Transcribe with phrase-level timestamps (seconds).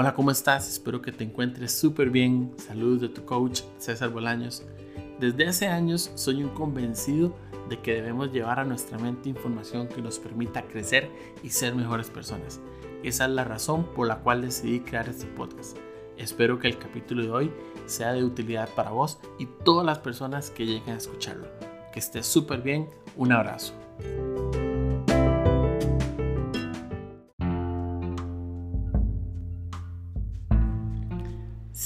[0.00, 0.68] Hola, ¿cómo estás?
[0.68, 2.54] Espero que te encuentres súper bien.
[2.56, 4.62] Saludos de tu coach César Bolaños.
[5.18, 7.34] Desde hace años soy un convencido
[7.68, 11.10] de que debemos llevar a nuestra mente información que nos permita crecer
[11.42, 12.60] y ser mejores personas.
[13.02, 15.76] Esa es la razón por la cual decidí crear este podcast.
[16.16, 17.52] Espero que el capítulo de hoy
[17.86, 21.48] sea de utilidad para vos y todas las personas que lleguen a escucharlo.
[21.92, 22.88] Que estés súper bien.
[23.16, 23.74] Un abrazo.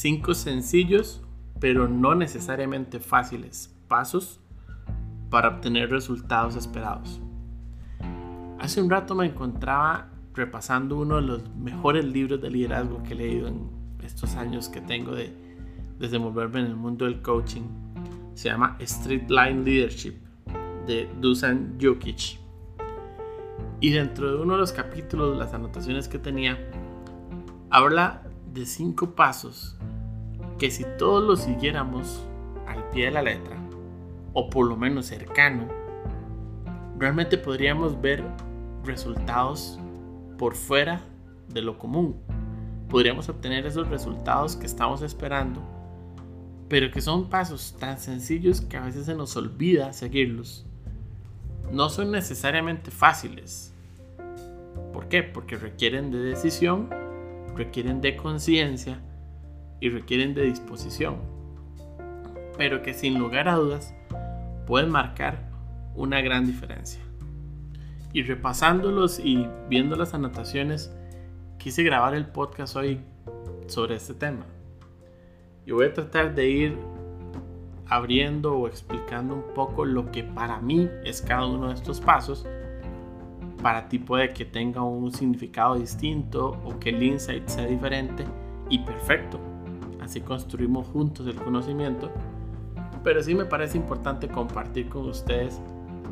[0.03, 1.23] Cinco sencillos,
[1.61, 4.41] pero no necesariamente fáciles, pasos
[5.31, 7.21] para obtener resultados esperados.
[8.59, 13.17] Hace un rato me encontraba repasando uno de los mejores libros de liderazgo que he
[13.17, 13.71] leído en
[14.03, 15.33] estos años que tengo de
[16.01, 17.63] desenvolverme en el mundo del coaching.
[18.35, 20.15] Se llama Street Line Leadership
[20.85, 22.41] de Dusan Jukic.
[23.79, 26.59] Y dentro de uno de los capítulos, las anotaciones que tenía,
[27.71, 28.22] habla
[28.53, 29.77] de cinco pasos
[30.59, 32.23] que si todos los siguiéramos
[32.67, 33.57] al pie de la letra,
[34.33, 35.69] o por lo menos cercano,
[36.99, 38.23] realmente podríamos ver
[38.85, 39.79] resultados
[40.39, 41.01] por fuera
[41.49, 42.17] de lo común.
[42.89, 45.63] Podríamos obtener esos resultados que estamos esperando,
[46.69, 50.67] pero que son pasos tan sencillos que a veces se nos olvida seguirlos.
[51.71, 53.73] No son necesariamente fáciles.
[54.93, 55.23] ¿Por qué?
[55.23, 57.02] Porque requieren de decisión,
[57.57, 59.01] requieren de conciencia
[59.81, 61.17] y requieren de disposición.
[62.57, 63.95] Pero que sin lugar a dudas
[64.67, 65.51] pueden marcar
[65.95, 67.01] una gran diferencia.
[68.13, 70.95] Y repasándolos y viendo las anotaciones,
[71.59, 73.01] quise grabar el podcast hoy
[73.67, 74.45] sobre este tema.
[75.65, 76.79] Y voy a tratar de ir
[77.87, 82.47] abriendo o explicando un poco lo que para mí es cada uno de estos pasos.
[83.63, 88.25] Para ti puede que tenga un significado distinto o que el insight sea diferente
[88.69, 89.41] y perfecto.
[90.01, 92.11] Así construimos juntos el conocimiento
[93.03, 95.61] pero sí me parece importante compartir con ustedes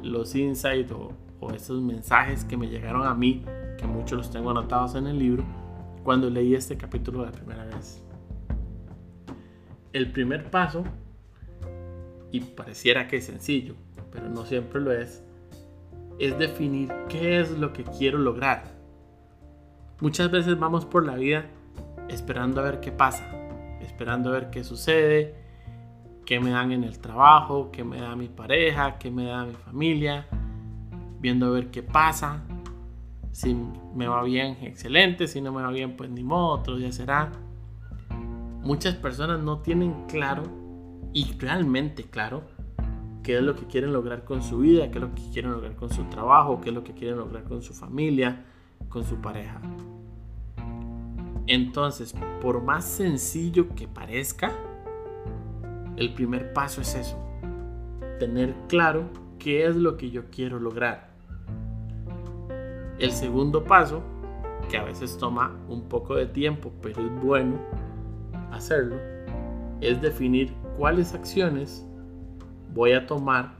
[0.02, 1.12] los insights o,
[1.54, 3.42] esos mensajes que me llegaron a mí,
[3.78, 5.42] que muchos los tengo anotados en el libro,
[6.02, 8.04] cuando leí este capítulo la primera vez.
[9.94, 10.84] El primer paso,
[12.30, 13.75] y pareciera que es sencillo,
[14.12, 15.25] pero no siempre lo es,
[16.20, 18.64] es definir qué es lo que quiero lograr.
[20.00, 21.47] Muchas veces vamos por la vida
[22.08, 23.25] esperando a ver qué pasa,
[23.81, 25.34] esperando a ver qué sucede,
[26.26, 29.54] qué me dan en el trabajo, qué me da mi pareja, qué me da mi
[29.54, 30.26] familia,
[31.20, 32.42] viendo a ver qué pasa.
[33.32, 33.56] Si
[33.94, 35.26] me va bien, excelente.
[35.26, 37.32] Si no me va bien, pues ni modo, otro día será.
[38.62, 40.42] Muchas personas no tienen claro
[41.14, 42.42] y realmente claro
[43.22, 45.76] qué es lo que quieren lograr con su vida, qué es lo que quieren lograr
[45.76, 48.44] con su trabajo, qué es lo que quieren lograr con su familia,
[48.88, 49.60] con su pareja.
[51.47, 54.53] Entonces, por más sencillo que parezca,
[55.97, 57.19] el primer paso es eso,
[58.19, 61.10] tener claro qué es lo que yo quiero lograr.
[62.98, 64.02] El segundo paso,
[64.69, 67.58] que a veces toma un poco de tiempo, pero es bueno
[68.52, 68.97] hacerlo,
[69.81, 71.87] es definir cuáles acciones
[72.72, 73.54] voy a tomar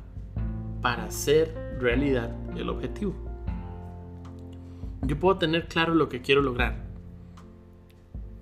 [0.83, 3.15] para hacer realidad el objetivo.
[5.03, 6.85] Yo puedo tener claro lo que quiero lograr,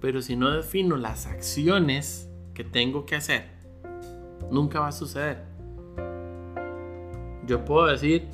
[0.01, 3.59] pero si no defino las acciones que tengo que hacer
[4.51, 5.45] nunca va a suceder.
[7.47, 8.29] Yo puedo decir,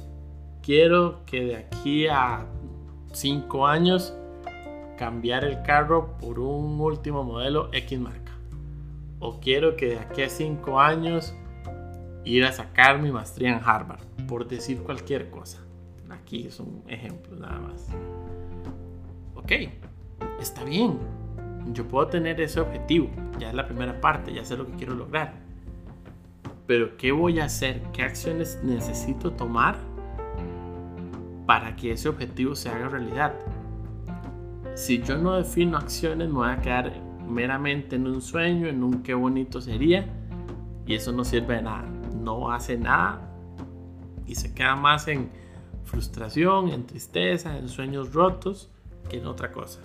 [0.63, 2.47] quiero que de aquí a
[3.13, 4.15] 5 años
[4.99, 8.33] cambiar el carro por un último modelo X marca.
[9.21, 11.35] O quiero que de aquí a 5 años
[12.25, 15.59] ir a sacar mi maestría en Harvard, por decir cualquier cosa.
[16.11, 17.89] Aquí es un ejemplo nada más.
[19.35, 19.53] Ok,
[20.41, 20.99] está bien.
[21.73, 23.11] Yo puedo tener ese objetivo.
[23.39, 25.35] Ya es la primera parte, ya sé lo que quiero lograr.
[26.67, 27.83] Pero ¿qué voy a hacer?
[27.93, 29.77] ¿Qué acciones necesito tomar
[31.47, 33.35] para que ese objetivo se haga realidad?
[34.75, 36.93] Si yo no defino acciones, me voy a quedar
[37.29, 40.07] meramente en un sueño, en un qué bonito sería,
[40.87, 41.94] y eso no sirve de nada.
[42.25, 43.21] No hace nada
[44.27, 45.31] y se queda más en
[45.85, 48.71] frustración, en tristeza, en sueños rotos
[49.09, 49.81] que en otra cosa.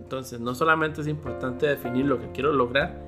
[0.00, 3.02] Entonces, no solamente es importante definir lo que quiero lograr,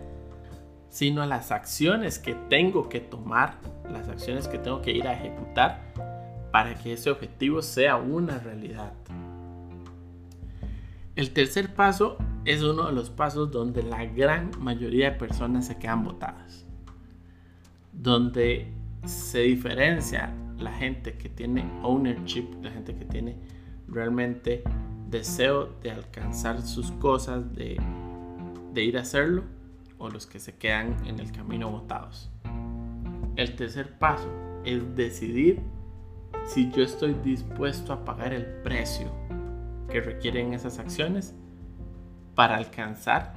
[0.90, 3.54] sino las acciones que tengo que tomar,
[3.90, 5.80] las acciones que tengo que ir a ejecutar
[6.50, 8.92] para que ese objetivo sea una realidad.
[11.18, 15.76] El tercer paso es uno de los pasos donde la gran mayoría de personas se
[15.76, 16.64] quedan botadas,
[17.92, 18.72] donde
[19.04, 23.36] se diferencia la gente que tiene ownership, la gente que tiene
[23.88, 24.62] realmente
[25.10, 27.80] deseo de alcanzar sus cosas, de,
[28.76, 29.42] ir a hacerlo,
[29.98, 32.30] o los que se quedan en el camino botados.
[33.34, 34.30] El tercer paso
[34.64, 35.58] es decidir
[36.46, 39.10] si yo estoy dispuesto a pagar el precio
[39.90, 41.34] que requieren esas acciones
[42.34, 43.34] para alcanzar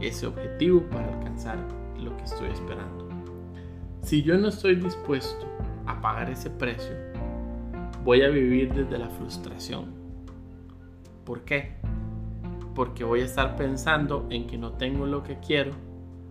[0.00, 1.58] ese objetivo, para alcanzar
[1.98, 3.08] lo que estoy esperando.
[4.02, 5.46] Si yo no estoy dispuesto
[5.86, 6.94] a pagar ese precio,
[8.04, 9.94] voy a vivir desde la frustración.
[11.24, 11.76] ¿Por qué?
[12.74, 15.72] Porque voy a estar pensando en que no tengo lo que quiero,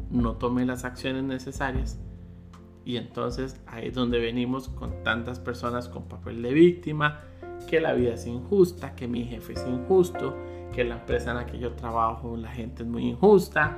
[0.10, 2.00] no tomé las acciones necesarias
[2.88, 7.20] y entonces ahí es donde venimos con tantas personas con papel de víctima,
[7.68, 10.36] que la vida es injusta, que mi jefe es injusto,
[10.74, 13.78] que la empresa en la que yo trabajo la gente es muy injusta.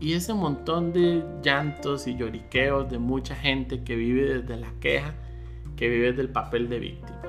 [0.00, 5.14] Y ese montón de llantos y lloriqueos de mucha gente que vive desde la queja,
[5.76, 7.22] que vive del papel de víctima.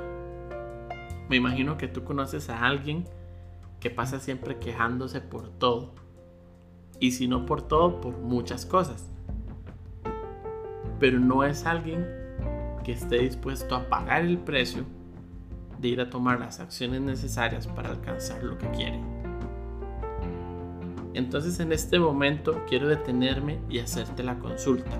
[1.29, 3.05] Me imagino que tú conoces a alguien
[3.79, 5.94] que pasa siempre quejándose por todo.
[7.00, 9.09] Y si no por todo, por muchas cosas.
[11.00, 12.07] Pero no es alguien
[12.83, 14.85] que esté dispuesto a pagar el precio
[15.79, 18.99] de ir a tomar las acciones necesarias para alcanzar lo que quiere.
[21.13, 24.97] Entonces en este momento quiero detenerme y hacerte la consulta.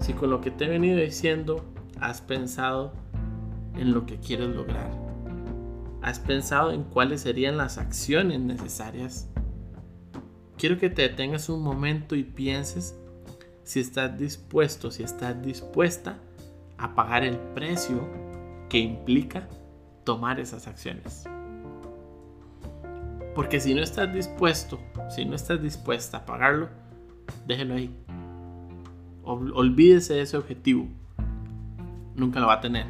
[0.00, 1.64] Si con lo que te he venido diciendo
[2.00, 2.92] has pensado
[3.76, 4.90] en lo que quieres lograr,
[6.02, 9.28] has pensado en cuáles serían las acciones necesarias,
[10.56, 12.96] quiero que te detengas un momento y pienses
[13.64, 16.18] si estás dispuesto, si estás dispuesta
[16.78, 18.27] a pagar el precio
[18.68, 19.48] que implica
[20.04, 21.24] tomar esas acciones.
[23.34, 24.80] Porque si no estás dispuesto,
[25.10, 26.68] si no estás dispuesta a pagarlo,
[27.46, 27.94] déjelo ahí.
[29.22, 30.88] Olvídese de ese objetivo.
[32.14, 32.86] Nunca lo va a tener.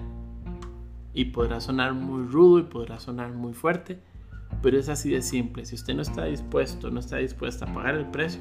[1.12, 4.00] Y podrá sonar muy rudo y podrá sonar muy fuerte,
[4.62, 5.64] pero es así de simple.
[5.64, 8.40] Si usted no está dispuesto, no está dispuesta a pagar el precio,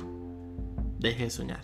[0.99, 1.63] deje de soñar.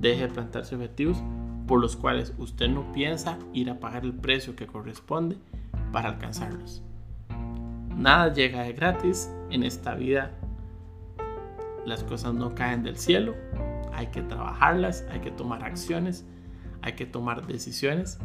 [0.00, 1.22] Deje de plantarse objetivos
[1.66, 5.36] por los cuales usted no piensa ir a pagar el precio que corresponde
[5.92, 6.82] para alcanzarlos.
[7.96, 10.32] Nada llega de gratis en esta vida.
[11.86, 13.34] Las cosas no caen del cielo.
[13.92, 16.26] Hay que trabajarlas, hay que tomar acciones,
[16.82, 18.18] hay que tomar decisiones.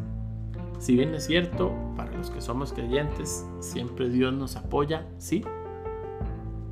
[0.78, 5.44] Si bien es cierto, para los que somos creyentes, siempre Dios nos apoya, sí.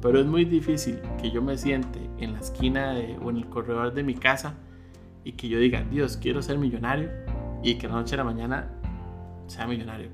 [0.00, 3.94] Pero es muy difícil que yo me siente en la esquina o en el corredor
[3.94, 4.54] de mi casa
[5.28, 7.10] y que yo diga, Dios, quiero ser millonario
[7.62, 8.70] y que la noche a la mañana
[9.46, 10.08] sea millonario.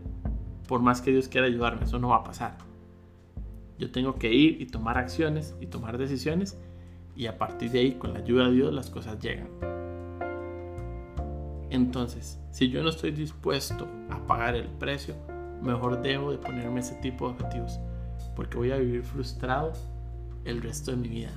[0.67, 2.59] Por más que Dios quiera ayudarme, eso no va a pasar.
[3.79, 6.59] Yo tengo que ir y tomar acciones y tomar decisiones
[7.15, 9.47] y a partir de ahí, con la ayuda de Dios, las cosas llegan.
[11.71, 15.15] Entonces, si yo no estoy dispuesto a pagar el precio,
[15.63, 17.79] mejor debo de ponerme ese tipo de objetivos,
[18.35, 19.75] porque voy a vivir frustrado
[20.45, 21.31] el resto de mi vida.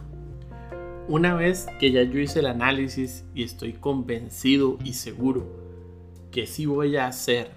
[1.09, 5.47] Una vez que ya yo hice el análisis y estoy convencido y seguro
[6.31, 7.49] que sí voy a hacer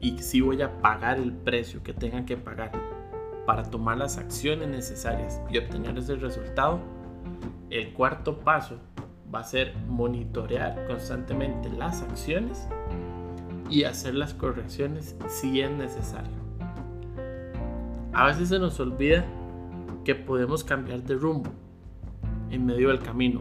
[0.00, 2.72] y sí voy a pagar el precio que tengan que pagar
[3.46, 6.80] para tomar las acciones necesarias y obtener ese resultado,
[7.70, 8.80] el cuarto paso
[9.32, 12.66] va a ser monitorear constantemente las acciones
[13.70, 16.36] y hacer las correcciones si es necesario.
[18.12, 19.24] A veces se nos olvida
[20.04, 21.67] que podemos cambiar de rumbo
[22.50, 23.40] en medio del camino.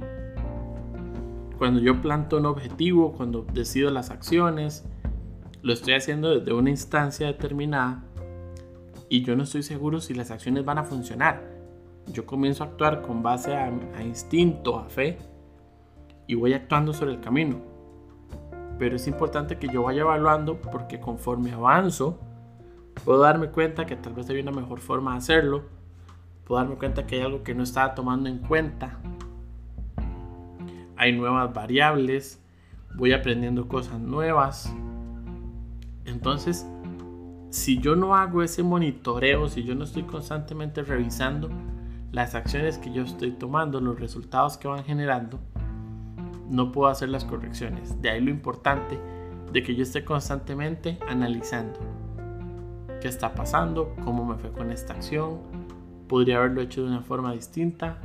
[1.57, 4.85] Cuando yo planto un objetivo, cuando decido las acciones,
[5.63, 8.03] lo estoy haciendo desde una instancia determinada
[9.09, 11.41] y yo no estoy seguro si las acciones van a funcionar.
[12.13, 13.71] Yo comienzo a actuar con base a,
[14.01, 15.17] instinto, a fe
[16.27, 17.61] y voy actuando sobre el camino.
[18.77, 22.19] Pero es importante que yo vaya evaluando porque conforme avanzo,
[23.03, 25.76] puedo darme cuenta que tal vez hay una mejor forma de hacerlo
[26.47, 28.97] puedo darme cuenta que hay algo que no estaba tomando en cuenta.
[30.95, 32.41] Hay nuevas variables,
[32.95, 34.73] voy aprendiendo cosas nuevas.
[36.05, 36.65] Entonces,
[37.49, 41.49] si yo no hago ese monitoreo, si yo no estoy constantemente revisando
[42.13, 45.39] las acciones que yo estoy tomando, los resultados que van generando,
[46.49, 48.01] no puedo hacer las correcciones.
[48.01, 48.97] De ahí lo importante
[49.51, 51.77] de que yo esté constantemente analizando
[53.01, 55.56] qué está pasando, cómo me fue con esta acción,
[56.07, 57.97] podría haberlo hecho de una forma distinta,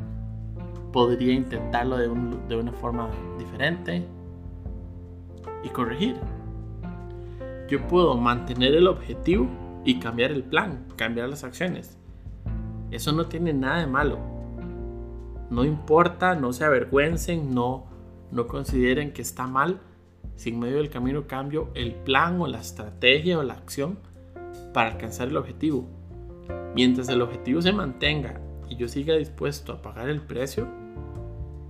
[0.93, 2.09] podría intentarlo de,
[2.49, 4.07] de una forma diferente
[5.65, 6.17] y corregir.
[7.69, 9.49] Yo puedo mantener el objetivo
[9.85, 11.97] y cambiar el plan, cambiar las acciones.
[12.91, 14.19] Eso no tiene nada de malo.
[15.51, 17.87] No importa, no se avergüencen, no,
[18.31, 19.81] no consideren que está mal
[20.37, 23.99] si en medio del camino cambio el plan o la estrategia o la acción
[24.73, 25.87] para alcanzar el objetivo
[26.75, 30.67] Mientras el objetivo se mantenga y yo siga dispuesto a pagar el precio,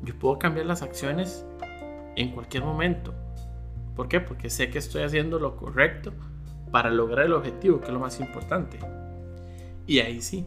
[0.03, 1.45] yo puedo cambiar las acciones
[2.17, 3.15] en cualquier momento.
[3.97, 4.21] ¿Por qué?
[4.21, 6.13] Porque sé que estoy haciendo lo correcto
[6.71, 8.79] para lograr el objetivo, que es lo más importante.
[9.87, 10.47] Y ahí sí,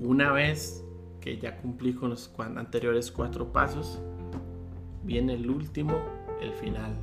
[0.00, 0.84] una vez
[1.20, 4.00] que ya cumplí con los anteriores cuatro pasos,
[5.04, 5.94] viene el último,
[6.40, 6.94] el final.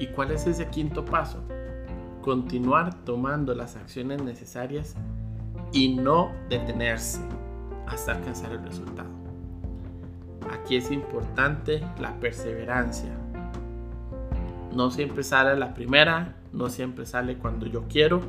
[0.00, 1.42] ¿Y cuál es ese quinto paso?
[2.22, 4.96] Continuar tomando las acciones necesarias
[5.72, 7.20] y no detenerse
[7.86, 9.08] hasta alcanzar el resultado.
[10.50, 13.10] Aquí es importante la perseverancia.
[14.74, 18.20] No siempre sale la primera, no siempre sale cuando yo quiero,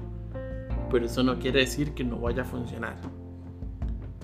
[0.89, 2.95] pero eso no quiere decir que no vaya a funcionar.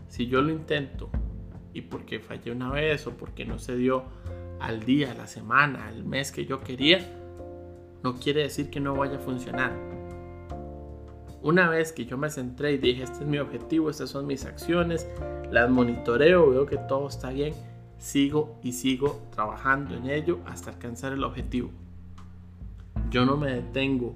[0.07, 1.09] Si yo lo intento
[1.73, 4.05] y porque fallé una vez o porque no se dio
[4.59, 6.99] al día, la semana, al mes que yo quería,
[8.03, 9.96] no quiere decir que no vaya a funcionar.
[11.47, 14.43] Una vez que yo me centré y dije, este es mi objetivo, estas son mis
[14.43, 15.09] acciones,
[15.49, 17.53] las monitoreo, veo que todo está bien,
[17.97, 21.69] sigo y sigo trabajando en ello hasta alcanzar el objetivo.
[23.09, 24.13] Yo no me detengo,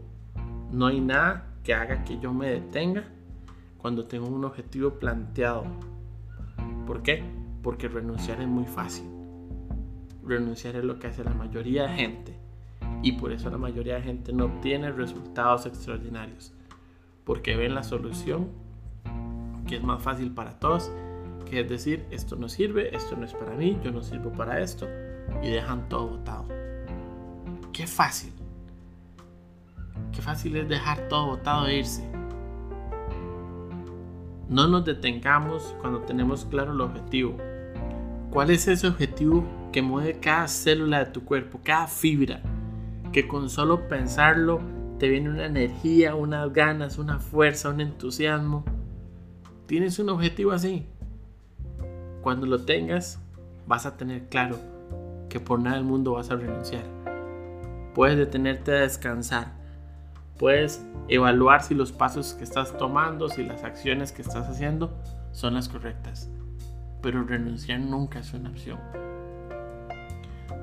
[0.73, 3.05] no hay nada que haga que yo me detenga
[3.77, 5.63] cuando tengo un objetivo planteado.
[6.85, 7.23] ¿Por qué?
[7.63, 9.05] Porque renunciar es muy fácil.
[10.25, 12.37] Renunciar es lo que hace la mayoría de gente.
[13.03, 16.53] Y por eso la mayoría de gente no obtiene resultados extraordinarios.
[17.25, 18.49] Porque ven la solución
[19.67, 20.91] que es más fácil para todos.
[21.49, 24.61] Que es decir, esto no sirve, esto no es para mí, yo no sirvo para
[24.61, 24.87] esto.
[25.41, 26.45] Y dejan todo botado.
[27.73, 28.33] Qué fácil.
[30.11, 32.09] Qué fácil es dejar todo botado e irse.
[34.49, 37.37] No nos detengamos cuando tenemos claro el objetivo.
[38.29, 42.41] ¿Cuál es ese objetivo que mueve cada célula de tu cuerpo, cada fibra?
[43.13, 44.61] Que con solo pensarlo
[45.01, 48.63] te viene una energía, unas ganas, una fuerza, un entusiasmo.
[49.65, 50.85] ¿Tienes un objetivo así?
[52.21, 53.19] Cuando lo tengas,
[53.65, 54.59] vas a tener claro
[55.27, 56.83] que por nada del mundo vas a renunciar.
[57.95, 59.53] Puedes detenerte a descansar,
[60.37, 64.95] Puedes evaluar si los pasos que estás tomando, si las acciones que estás haciendo
[65.31, 66.29] son las correctas.
[67.01, 68.77] Pero renunciar nunca es una opción.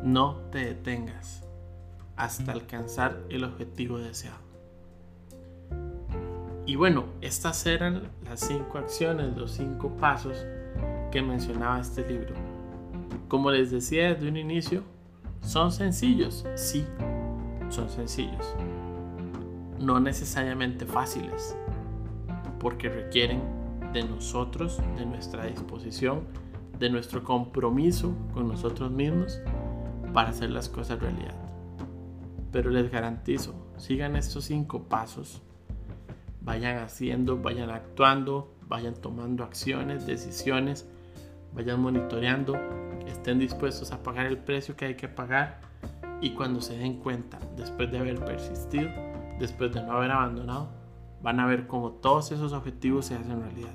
[0.04, 1.47] No te detengas
[2.18, 4.38] hasta alcanzar el objetivo deseado.
[6.66, 10.44] Y bueno, estas eran las cinco acciones, los cinco pasos
[11.10, 12.34] que mencionaba este libro.
[13.28, 14.82] Como les decía desde un inicio,
[15.40, 16.84] son sencillos, sí,
[17.70, 18.54] son sencillos
[19.80, 21.56] no necesariamente fáciles,
[22.58, 23.40] porque requieren
[23.92, 26.22] de nosotros, de nuestra disposición,
[26.78, 29.40] de nuestro compromiso con nosotros mismos
[30.12, 31.47] para hacer las cosas realidad.
[32.50, 35.42] Pero les garantizo, sigan estos cinco pasos,
[36.40, 40.88] vayan haciendo, vayan actuando, vayan tomando acciones, decisiones,
[41.52, 42.56] vayan monitoreando,
[43.06, 45.60] estén dispuestos a pagar el precio que hay que pagar
[46.20, 48.88] y cuando se den cuenta, después de haber persistido,
[49.38, 50.70] después de no haber abandonado,
[51.22, 53.74] van a ver cómo todos esos objetivos se hacen realidad.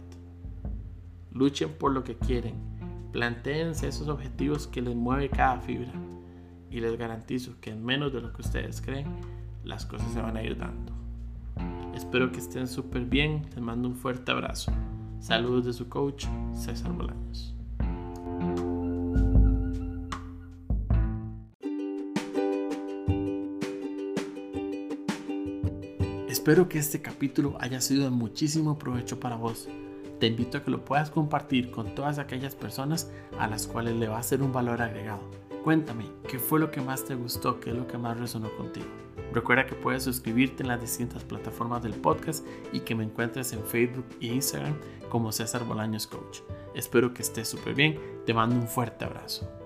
[1.32, 2.56] Luchen por lo que quieren,
[3.12, 5.92] planteense esos objetivos que les mueve cada fibra
[6.74, 9.06] y les garantizo que en menos de lo que ustedes creen,
[9.64, 10.92] las cosas se van a ir dando.
[11.94, 14.74] Espero que estén súper bien, les mando un fuerte abrazo.
[15.20, 17.56] Saludos de su coach, César Bolaños.
[26.28, 29.70] Espero que este capítulo haya sido de muchísimo provecho para vos.
[30.20, 34.08] Te invito a que lo puedas compartir con todas aquellas personas a las cuales le
[34.08, 35.43] va a ser un valor agregado.
[35.64, 37.62] Cuéntame, ¿qué fue lo que más te gustó?
[37.62, 38.88] ¿Qué es lo que más resonó contigo?
[39.32, 43.64] Recuerda que puedes suscribirte en las distintas plataformas del podcast y que me encuentres en
[43.64, 44.76] Facebook e Instagram
[45.08, 46.40] como César Bolaños Coach.
[46.76, 47.98] Espero que estés súper bien.
[48.26, 49.63] Te mando un fuerte abrazo.